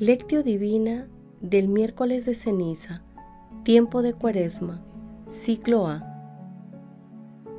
[0.00, 1.08] Lectio Divina
[1.40, 3.02] del miércoles de ceniza,
[3.64, 4.80] tiempo de cuaresma,
[5.26, 6.04] ciclo A.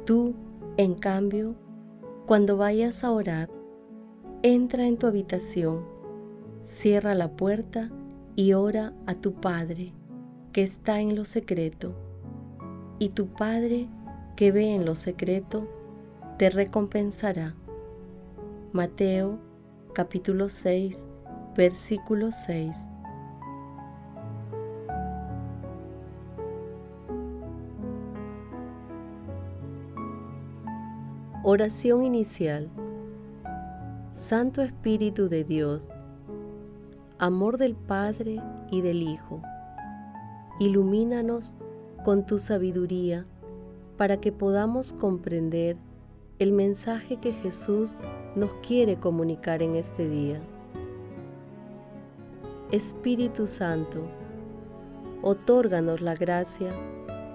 [0.05, 0.35] Tú,
[0.77, 1.55] en cambio,
[2.25, 3.49] cuando vayas a orar,
[4.41, 5.83] entra en tu habitación,
[6.63, 7.91] cierra la puerta
[8.37, 9.91] y ora a tu Padre
[10.53, 11.93] que está en lo secreto,
[12.99, 13.89] y tu Padre
[14.37, 15.67] que ve en lo secreto
[16.37, 17.53] te recompensará.
[18.71, 19.39] Mateo
[19.91, 21.05] capítulo 6
[21.55, 22.87] versículo 6.
[31.43, 32.69] Oración inicial.
[34.11, 35.87] Santo Espíritu de Dios,
[37.17, 39.41] amor del Padre y del Hijo,
[40.59, 41.55] ilumínanos
[42.03, 43.25] con tu sabiduría
[43.97, 45.77] para que podamos comprender
[46.37, 47.97] el mensaje que Jesús
[48.35, 50.41] nos quiere comunicar en este día.
[52.71, 54.03] Espíritu Santo,
[55.23, 56.69] otórganos la gracia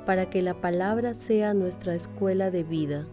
[0.07, 3.09] para que la palabra sea nuestra escuela de vida.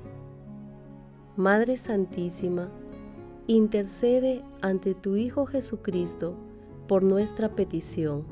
[1.35, 2.69] Madre Santísima,
[3.47, 6.35] intercede ante tu Hijo Jesucristo
[6.87, 8.23] por nuestra petición.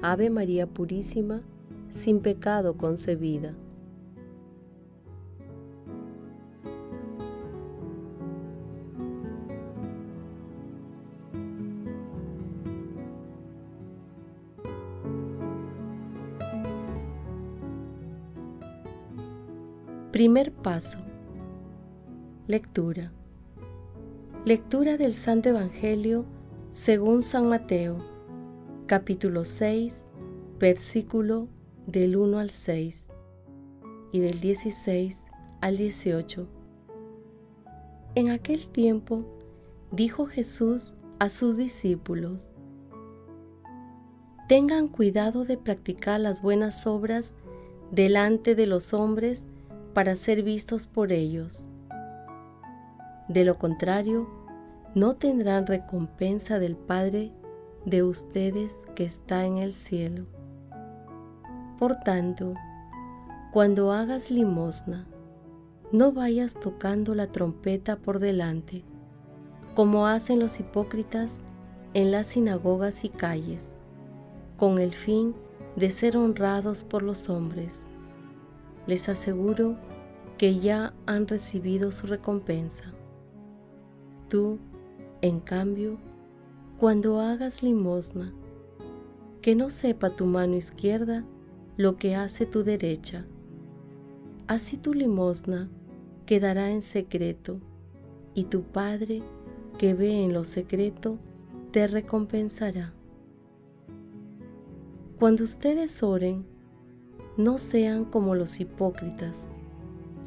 [0.00, 1.42] Ave María Purísima,
[1.90, 3.56] sin pecado concebida.
[20.14, 20.98] Primer paso.
[22.46, 23.10] Lectura.
[24.44, 26.24] Lectura del Santo Evangelio
[26.70, 27.96] según San Mateo,
[28.86, 30.06] capítulo 6,
[30.60, 31.48] versículo
[31.88, 33.08] del 1 al 6
[34.12, 35.24] y del 16
[35.60, 36.46] al 18.
[38.14, 39.24] En aquel tiempo
[39.90, 42.50] dijo Jesús a sus discípulos,
[44.46, 47.34] Tengan cuidado de practicar las buenas obras
[47.90, 49.48] delante de los hombres
[49.94, 51.64] para ser vistos por ellos.
[53.28, 54.28] De lo contrario,
[54.94, 57.32] no tendrán recompensa del Padre
[57.86, 60.26] de ustedes que está en el cielo.
[61.78, 62.54] Por tanto,
[63.52, 65.06] cuando hagas limosna,
[65.92, 68.82] no vayas tocando la trompeta por delante,
[69.76, 71.42] como hacen los hipócritas
[71.94, 73.72] en las sinagogas y calles,
[74.56, 75.34] con el fin
[75.76, 77.86] de ser honrados por los hombres
[78.86, 79.76] les aseguro
[80.38, 82.92] que ya han recibido su recompensa.
[84.28, 84.58] Tú,
[85.22, 85.98] en cambio,
[86.78, 88.32] cuando hagas limosna,
[89.40, 91.24] que no sepa tu mano izquierda
[91.76, 93.26] lo que hace tu derecha.
[94.46, 95.70] Así tu limosna
[96.26, 97.60] quedará en secreto,
[98.34, 99.22] y tu Padre,
[99.78, 101.18] que ve en lo secreto,
[101.70, 102.92] te recompensará.
[105.18, 106.44] Cuando ustedes oren,
[107.36, 109.48] no sean como los hipócritas,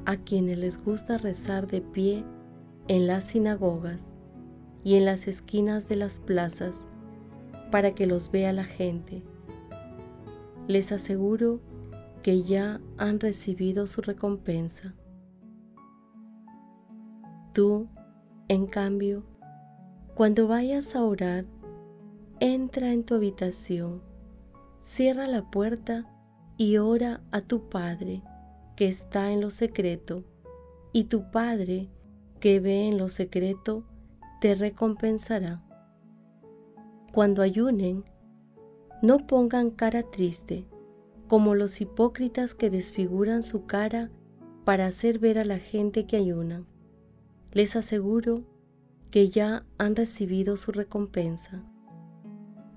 [0.06, 2.24] a quienes les gusta rezar de pie
[2.88, 4.14] en las sinagogas
[4.84, 6.88] y en las esquinas de las plazas
[7.72, 9.24] para que los vea la gente.
[10.68, 11.62] Les aseguro
[12.24, 14.94] que ya han recibido su recompensa.
[17.54, 17.88] Tú,
[18.50, 19.24] en cambio,
[20.14, 21.46] cuando vayas a orar,
[22.40, 24.02] entra en tu habitación,
[24.82, 26.06] cierra la puerta
[26.58, 28.24] y ora a tu Padre
[28.76, 30.24] que está en lo secreto,
[30.94, 31.90] y tu Padre
[32.40, 33.84] que ve en lo secreto
[34.40, 35.64] te recompensará.
[37.12, 38.04] Cuando ayunen,
[39.02, 40.68] no pongan cara triste,
[41.28, 44.12] como los hipócritas que desfiguran su cara
[44.64, 46.68] para hacer ver a la gente que ayunan.
[47.52, 48.44] Les aseguro
[49.12, 51.64] que ya han recibido su recompensa.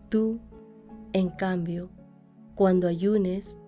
[0.09, 0.41] Tú,
[1.13, 1.91] en cambio,
[2.55, 3.60] cuando ayunes,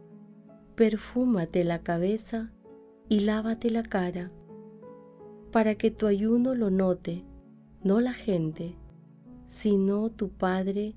[0.75, 2.51] perfúmate la cabeza
[3.09, 4.31] y lávate la cara,
[5.51, 7.25] para que tu ayuno lo note,
[7.83, 8.77] no la gente,
[9.47, 10.95] sino tu Padre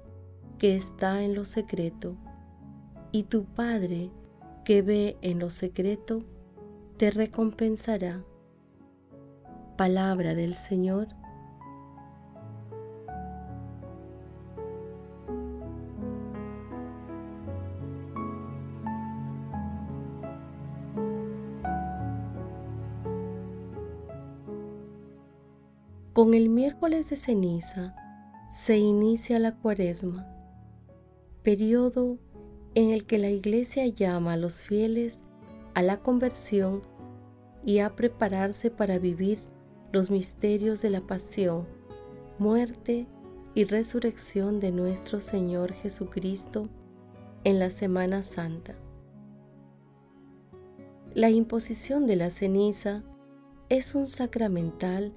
[0.57, 2.15] que está en lo secreto,
[3.11, 4.11] y tu Padre
[4.63, 6.23] que ve en lo secreto,
[6.97, 8.23] te recompensará.
[9.77, 11.09] Palabra del Señor
[26.35, 27.95] El miércoles de ceniza
[28.51, 30.27] se inicia la cuaresma,
[31.43, 32.19] periodo
[32.73, 35.23] en el que la iglesia llama a los fieles
[35.75, 36.81] a la conversión
[37.63, 39.39] y a prepararse para vivir
[39.93, 41.67] los misterios de la pasión,
[42.37, 43.07] muerte,
[43.53, 46.67] y resurrección de nuestro Señor Jesucristo
[47.45, 48.75] en la Semana Santa.
[51.13, 53.03] La imposición de la ceniza
[53.69, 55.13] es un sacramental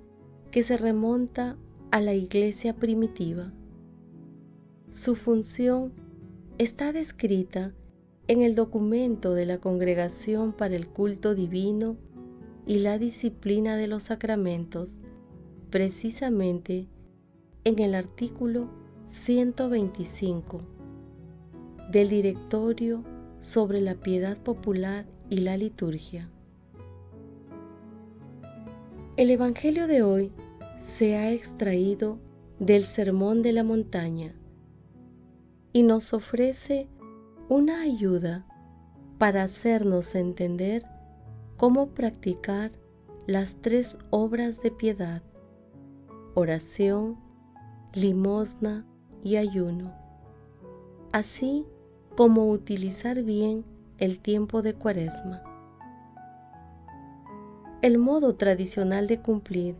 [0.50, 1.56] que se remonta
[1.90, 3.52] a la iglesia primitiva.
[4.90, 5.92] Su función
[6.58, 7.74] está descrita
[8.26, 11.96] en el documento de la Congregación para el Culto Divino
[12.66, 14.98] y la Disciplina de los Sacramentos,
[15.70, 16.86] precisamente
[17.64, 18.70] en el artículo
[19.06, 20.60] 125
[21.90, 23.04] del Directorio
[23.40, 26.30] sobre la Piedad Popular y la Liturgia.
[29.18, 30.32] El Evangelio de hoy
[30.78, 32.20] se ha extraído
[32.60, 34.32] del Sermón de la Montaña
[35.72, 36.88] y nos ofrece
[37.48, 38.46] una ayuda
[39.18, 40.84] para hacernos entender
[41.56, 42.70] cómo practicar
[43.26, 45.24] las tres obras de piedad,
[46.34, 47.18] oración,
[47.94, 48.86] limosna
[49.24, 49.96] y ayuno,
[51.10, 51.66] así
[52.16, 53.64] como utilizar bien
[53.98, 55.47] el tiempo de cuaresma.
[57.80, 59.76] El modo tradicional de cumplir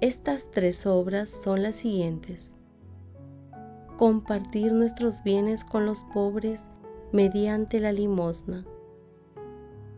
[0.00, 2.54] estas tres obras son las siguientes.
[3.98, 6.66] Compartir nuestros bienes con los pobres
[7.10, 8.64] mediante la limosna.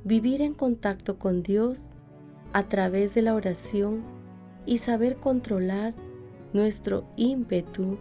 [0.05, 1.91] Vivir en contacto con Dios
[2.55, 4.03] a través de la oración
[4.65, 5.93] y saber controlar
[6.55, 7.99] nuestro ímpetu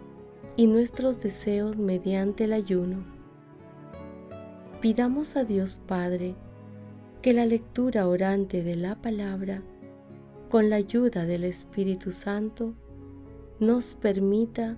[0.56, 3.04] y nuestros deseos mediante el ayuno.
[4.80, 6.34] Pidamos a Dios Padre
[7.24, 9.62] que la lectura orante de la palabra,
[10.50, 12.74] con la ayuda del Espíritu Santo,
[13.58, 14.76] nos permita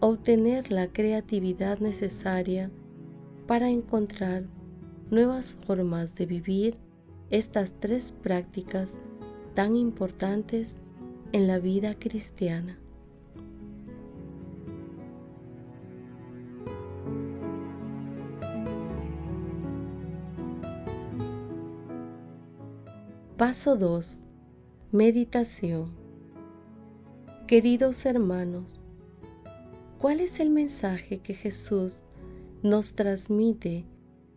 [0.00, 2.70] obtener la creatividad necesaria
[3.46, 4.44] para encontrar
[5.10, 6.76] nuevas formas de vivir
[7.30, 9.00] estas tres prácticas
[9.54, 10.80] tan importantes
[11.32, 12.78] en la vida cristiana.
[23.38, 24.24] Paso 2.
[24.90, 25.96] Meditación.
[27.46, 28.82] Queridos hermanos,
[30.00, 32.02] ¿cuál es el mensaje que Jesús
[32.64, 33.86] nos transmite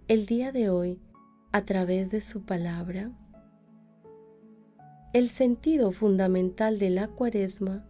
[0.07, 1.01] el día de hoy
[1.51, 3.11] a través de su palabra?
[5.13, 7.83] El sentido fundamental de la cuaresma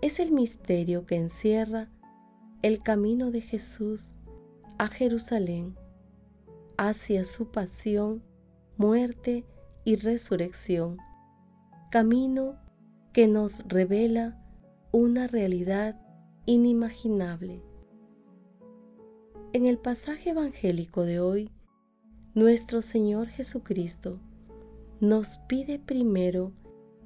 [0.00, 1.90] es el misterio que encierra
[2.62, 4.16] el camino de Jesús
[4.78, 5.76] a Jerusalén
[6.78, 8.22] hacia su pasión,
[8.78, 10.98] muerte y resurrección,
[11.90, 12.56] camino
[13.12, 14.40] que nos revela
[14.92, 16.00] una realidad
[16.46, 17.62] inimaginable.
[19.52, 21.50] En el pasaje evangélico de hoy,
[22.34, 24.20] nuestro Señor Jesucristo
[25.00, 26.52] nos pide primero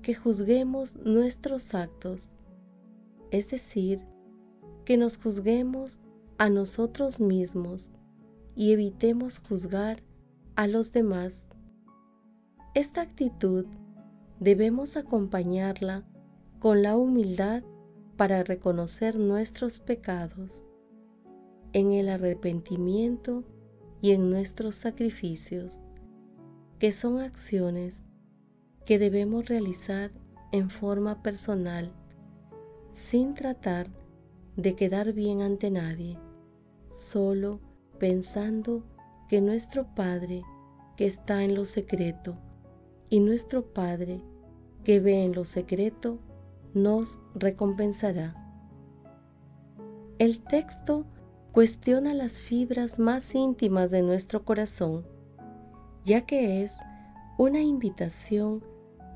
[0.03, 2.31] que juzguemos nuestros actos,
[3.31, 4.00] es decir,
[4.85, 6.03] que nos juzguemos
[6.37, 7.94] a nosotros mismos
[8.55, 10.03] y evitemos juzgar
[10.56, 11.49] a los demás.
[12.75, 13.67] Esta actitud
[14.41, 16.03] debemos acompañarla
[16.59, 17.62] con la humildad
[18.17, 20.65] para reconocer nuestros pecados
[21.72, 23.44] en el arrepentimiento
[24.03, 25.79] y en nuestros sacrificios,
[26.81, 28.05] que son acciones
[28.84, 30.10] que debemos realizar
[30.51, 31.93] en forma personal,
[32.91, 33.87] sin tratar
[34.56, 36.19] de quedar bien ante nadie,
[36.91, 37.60] solo
[38.01, 38.84] pensando
[39.29, 40.43] que nuestro Padre
[40.96, 42.37] que está en lo secreto
[43.08, 44.20] y nuestro Padre
[44.84, 46.19] que ve en lo secreto
[46.75, 48.34] nos recompensará.
[50.19, 51.06] El texto
[51.53, 55.06] cuestiona las fibras más íntimas de nuestro corazón,
[56.05, 56.81] ya que es
[57.39, 58.65] una invitación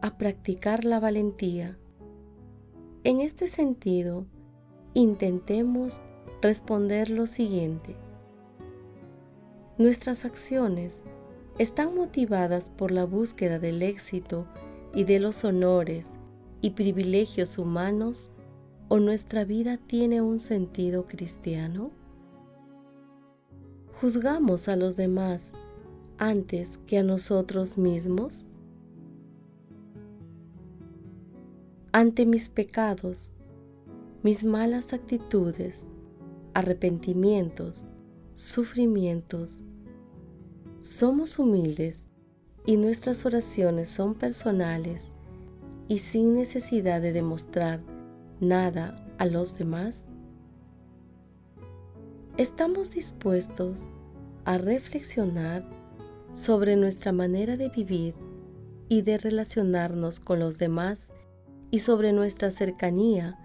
[0.03, 1.79] a practicar la valentía.
[3.05, 4.27] En este sentido,
[4.95, 6.03] intentemos
[6.41, 7.97] responder lo siguiente.
[9.77, 11.05] Nuestras acciones
[11.59, 14.47] están motivadas por la búsqueda del éxito
[14.95, 16.11] y de los honores
[16.61, 18.31] y privilegios humanos
[18.89, 21.91] o nuestra vida tiene un sentido cristiano?
[24.01, 25.53] ¿Juzgamos a los demás
[26.17, 28.47] antes que a nosotros mismos?
[31.91, 33.35] Ante mis pecados,
[34.23, 35.87] mis malas actitudes,
[36.55, 37.89] arrepentimientos,
[38.35, 39.65] sufrimientos,
[40.81, 42.07] somos humildes
[42.65, 45.15] y nuestras oraciones son personales
[45.89, 47.81] y sin necesidad de demostrar
[48.41, 50.11] nada a los demás?
[52.39, 53.85] estamos dispuestos
[54.45, 55.69] a reflexionar
[56.33, 58.15] sobre nuestra manera de vivir
[58.89, 61.11] y de relacionarnos con los demás
[61.73, 63.37] y sobre nuestra cercanía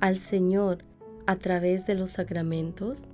[0.00, 0.84] al Señor
[1.26, 3.04] a través de los sacramentos?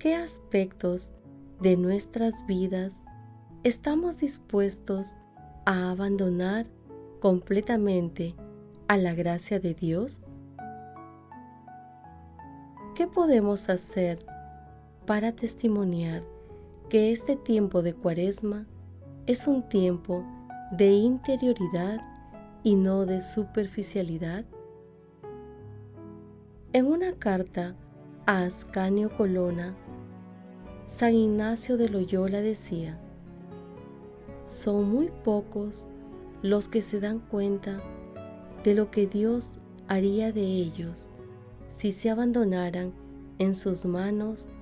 [0.00, 1.12] ¿Qué aspectos
[1.60, 3.04] de nuestras vidas
[3.64, 5.16] estamos dispuestos
[5.64, 6.66] a abandonar
[7.20, 8.34] completamente
[8.88, 10.24] a la gracia de Dios?
[12.94, 14.24] ¿Qué podemos hacer
[15.06, 16.22] para testimoniar
[16.88, 18.66] que este tiempo de cuaresma
[19.26, 20.24] es un tiempo
[20.70, 22.00] de interioridad
[22.62, 24.44] y no de superficialidad?
[26.72, 27.74] En una carta
[28.26, 29.74] a Ascanio Colonna,
[30.86, 32.96] San Ignacio de Loyola decía,
[34.44, 35.88] son muy pocos
[36.42, 37.80] los que se dan cuenta
[38.62, 41.10] de lo que Dios haría de ellos
[41.66, 42.92] si se abandonaran
[43.40, 44.52] en sus manos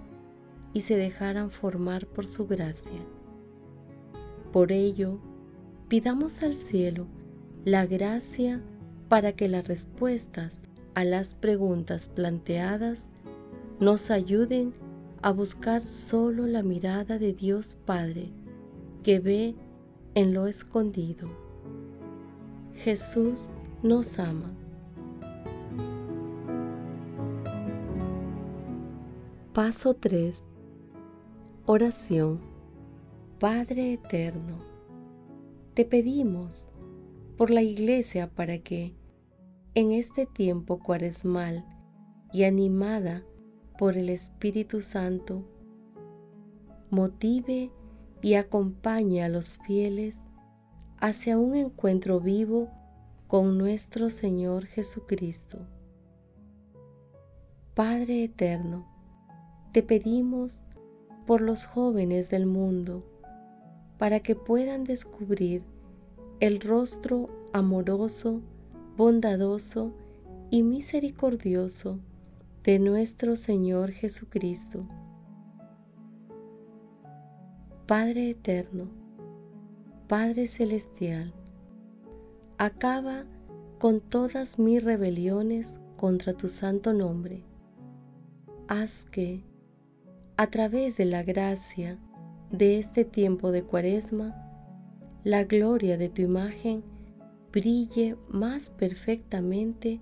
[0.73, 3.05] y se dejaran formar por su gracia.
[4.51, 5.19] Por ello,
[5.89, 7.07] pidamos al cielo
[7.67, 8.63] la gracia
[9.11, 10.63] para que las respuestas
[10.95, 13.11] a las preguntas planteadas
[13.79, 14.73] nos ayuden
[15.25, 18.31] a buscar solo la mirada de Dios Padre
[19.03, 19.55] que ve
[20.15, 21.31] en lo escondido.
[22.75, 23.49] Jesús
[23.83, 24.53] nos ama.
[29.55, 30.45] Paso 3.
[31.65, 32.43] Oración.
[33.41, 34.59] Padre Eterno,
[35.73, 36.71] te pedimos
[37.39, 38.95] por la Iglesia para que,
[39.75, 41.65] en este tiempo cuaresmal
[42.31, 43.25] y animada
[43.79, 45.45] por el Espíritu Santo,
[46.91, 47.71] motive
[48.23, 50.23] y acompañe a los fieles
[50.99, 52.71] hacia un encuentro vivo
[53.27, 55.67] con nuestro Señor Jesucristo.
[57.75, 58.87] Padre Eterno,
[59.73, 60.63] te pedimos
[61.27, 63.05] por los jóvenes del mundo,
[63.99, 65.65] para que puedan descubrir
[66.41, 68.41] el rostro amoroso,
[68.97, 69.93] bondadoso
[70.51, 71.99] y misericordioso
[72.65, 74.89] de nuestro Señor Jesucristo.
[77.87, 78.89] Padre eterno,
[80.09, 81.35] Padre celestial,
[82.57, 83.27] acaba
[83.79, 87.45] con todas mis rebeliones contra tu santo nombre.
[88.67, 89.45] Haz que,
[90.39, 91.99] a través de la gracia
[92.51, 94.35] de este tiempo de cuaresma,
[95.23, 96.83] la gloria de tu imagen
[97.53, 100.01] brille más perfectamente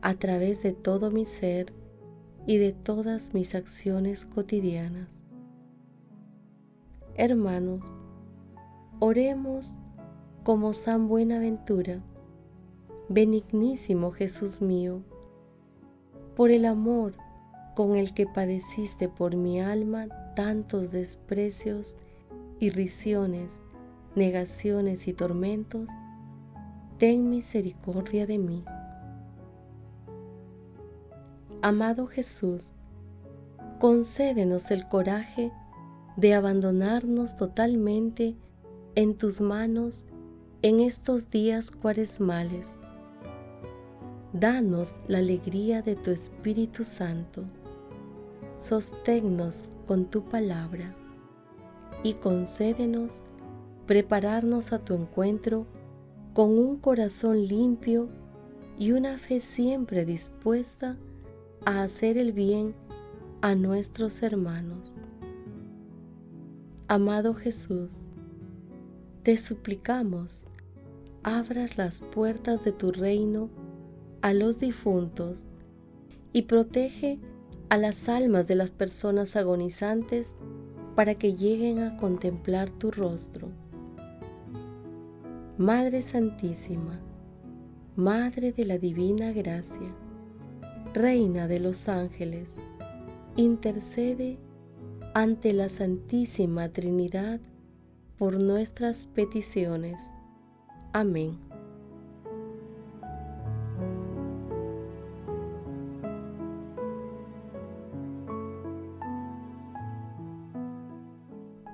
[0.00, 1.72] a través de todo mi ser
[2.48, 5.20] y de todas mis acciones cotidianas.
[7.14, 7.84] Hermanos,
[9.00, 9.74] oremos
[10.44, 12.02] como San Buenaventura,
[13.10, 15.02] benignísimo Jesús mío,
[16.36, 17.12] por el amor
[17.76, 21.96] con el que padeciste por mi alma tantos desprecios,
[22.60, 23.60] irrisiones,
[24.16, 25.90] negaciones y tormentos,
[26.96, 28.64] ten misericordia de mí.
[31.60, 32.70] Amado Jesús,
[33.80, 35.50] concédenos el coraje
[36.16, 38.36] de abandonarnos totalmente
[38.94, 40.06] en tus manos
[40.62, 42.78] en estos días cuaresmales.
[44.32, 47.44] Danos la alegría de tu Espíritu Santo
[48.58, 50.94] sosténnos con tu palabra
[52.02, 53.24] y concédenos
[53.86, 55.66] prepararnos a tu encuentro
[56.34, 58.08] con un corazón limpio
[58.78, 60.96] y una fe siempre dispuesta
[61.68, 62.74] a hacer el bien
[63.42, 64.94] a nuestros hermanos.
[66.88, 67.90] Amado Jesús,
[69.22, 70.46] te suplicamos,
[71.22, 73.50] abras las puertas de tu reino
[74.22, 75.44] a los difuntos
[76.32, 77.18] y protege
[77.68, 80.36] a las almas de las personas agonizantes
[80.94, 83.50] para que lleguen a contemplar tu rostro.
[85.58, 86.98] Madre Santísima,
[87.94, 89.94] Madre de la Divina Gracia,
[90.94, 92.56] Reina de los Ángeles,
[93.36, 94.38] intercede
[95.14, 97.40] ante la Santísima Trinidad
[98.16, 100.14] por nuestras peticiones.
[100.92, 101.38] Amén.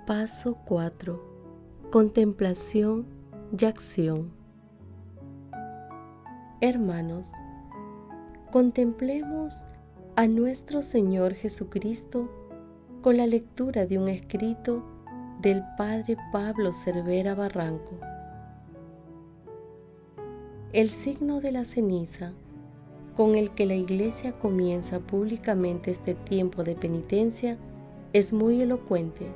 [0.07, 1.35] Paso 4.
[1.91, 3.07] Contemplación
[3.59, 4.33] y acción.
[6.61, 7.33] Hermanos,
[8.55, 9.65] contemplemos
[10.15, 12.31] a nuestro Señor Jesucristo
[13.03, 14.85] con la lectura de un escrito
[15.41, 17.99] del Padre Pablo Cervera Barranco.
[20.73, 22.33] El signo de la ceniza
[23.17, 27.59] con el que la Iglesia comienza públicamente este tiempo de penitencia
[28.13, 29.27] es muy elocuente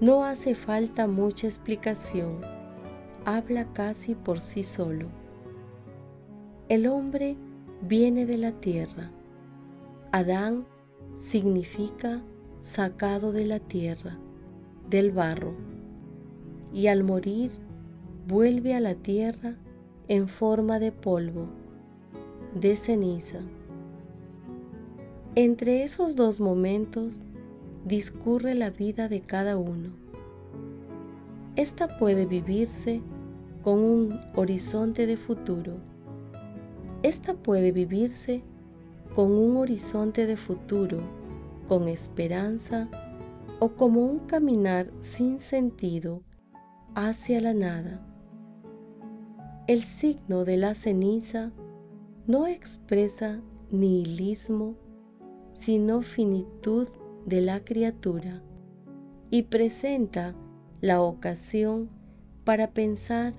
[0.00, 2.40] no hace falta mucha explicación,
[3.24, 5.06] habla casi por sí solo.
[6.68, 7.36] El hombre
[7.82, 9.10] viene de la tierra.
[10.12, 10.66] Adán
[11.16, 12.22] significa
[12.58, 14.18] sacado de la tierra,
[14.88, 15.54] del barro,
[16.72, 17.50] y al morir
[18.26, 19.56] vuelve a la tierra
[20.08, 21.48] en forma de polvo,
[22.54, 23.40] de ceniza.
[25.34, 27.22] Entre esos dos momentos
[27.84, 29.90] discurre la vida de cada uno.
[31.56, 33.00] Esta puede vivirse
[33.62, 35.74] con un horizonte de futuro.
[37.02, 38.42] Esta puede vivirse
[39.14, 40.98] con un horizonte de futuro,
[41.68, 42.88] con esperanza
[43.60, 46.22] o como un caminar sin sentido
[46.94, 48.06] hacia la nada.
[49.66, 51.52] El signo de la ceniza
[52.26, 54.76] no expresa nihilismo,
[55.52, 56.88] sino finitud
[57.24, 58.42] de la criatura
[59.30, 60.34] y presenta
[60.80, 61.90] la ocasión
[62.44, 63.34] para pensar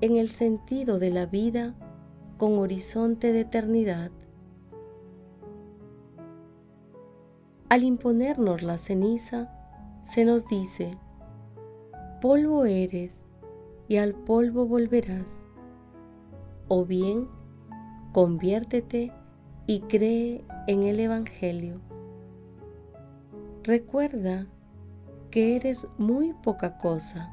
[0.00, 1.74] en el sentido de la vida
[2.36, 4.10] con horizonte de eternidad.
[7.68, 9.50] Al imponernos la ceniza,
[10.02, 10.98] se nos dice,
[12.20, 13.22] polvo eres
[13.88, 15.44] y al polvo volverás.
[16.68, 17.28] O bien,
[18.12, 19.12] conviértete
[19.66, 21.80] y cree en el Evangelio.
[23.62, 24.46] Recuerda
[25.30, 27.32] que eres muy poca cosa,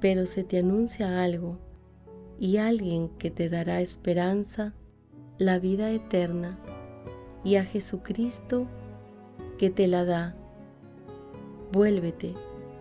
[0.00, 1.63] pero se te anuncia algo
[2.38, 4.74] y alguien que te dará esperanza,
[5.38, 6.58] la vida eterna
[7.44, 8.66] y a Jesucristo
[9.58, 10.34] que te la da.
[11.72, 12.34] Vuélvete,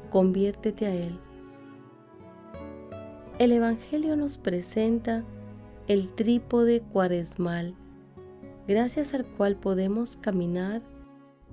[0.09, 1.17] conviértete a Él.
[3.39, 5.23] El Evangelio nos presenta
[5.87, 7.75] el trípode cuaresmal,
[8.67, 10.81] gracias al cual podemos caminar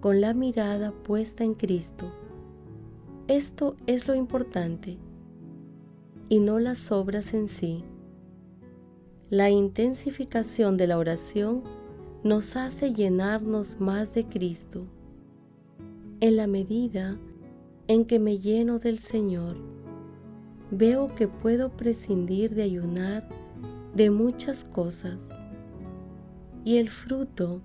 [0.01, 2.13] con la mirada puesta en Cristo.
[3.29, 4.99] Esto es lo importante
[6.29, 7.85] y no las obras en sí.
[9.31, 11.63] La intensificación de la oración
[12.25, 14.89] nos hace llenarnos más de Cristo.
[16.19, 17.17] En la medida
[17.87, 19.57] en que me lleno del Señor,
[20.73, 23.29] veo que puedo prescindir de ayunar
[23.95, 25.31] de muchas cosas
[26.65, 27.63] y el fruto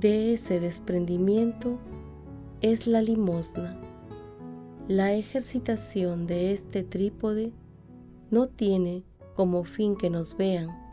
[0.00, 1.78] de ese desprendimiento
[2.62, 3.78] es la limosna.
[4.88, 7.52] La ejercitación de este trípode
[8.30, 9.04] no tiene
[9.34, 10.85] como fin que nos vean,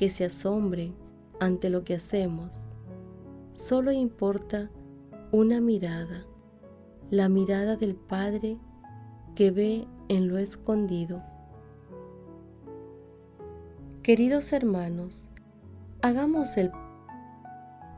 [0.00, 0.94] que se asombren
[1.40, 2.66] ante lo que hacemos.
[3.52, 4.70] Solo importa
[5.30, 6.24] una mirada,
[7.10, 8.56] la mirada del Padre
[9.34, 11.22] que ve en lo escondido.
[14.02, 15.28] Queridos hermanos,
[16.00, 16.72] hagamos el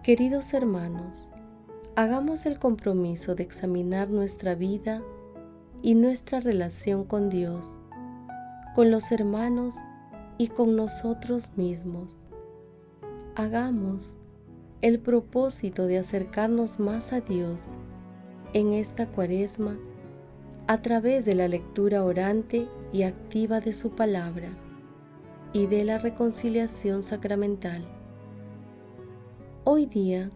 [0.03, 1.31] Queridos hermanos,
[1.95, 5.05] hagamos el compromiso de examinar nuestra vida
[5.83, 7.79] y nuestra relación con Dios,
[8.75, 9.77] con los hermanos
[10.43, 12.27] y con nosotros mismos.
[13.37, 14.17] Hagamos
[14.81, 17.61] el propósito de acercarnos más a Dios
[18.53, 19.79] en esta cuaresma
[20.67, 24.49] a través de la lectura orante y activa de su palabra
[25.53, 27.85] y de la reconciliación sacramental.
[29.63, 30.33] Hoy día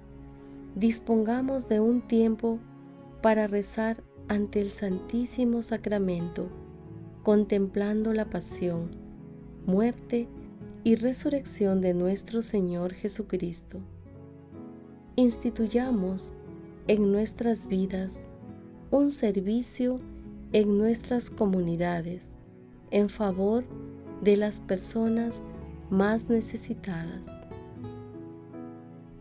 [0.77, 2.61] dispongamos de un tiempo
[3.23, 6.49] para rezar ante el Santísimo Sacramento,
[7.25, 9.06] contemplando la pasión,
[9.67, 10.29] muerte
[10.85, 13.81] y resurrección de nuestro Señor Jesucristo.
[15.17, 16.37] Instituyamos
[16.87, 18.23] en nuestras vidas
[18.91, 20.01] un servicio
[20.53, 22.35] en nuestras comunidades
[22.91, 23.65] en favor
[24.23, 25.45] de las personas
[25.91, 27.27] más necesitadas.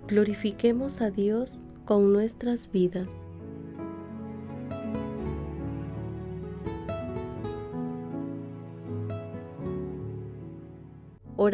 [0.07, 3.17] Glorifiquemos a Dios con nuestras vidas.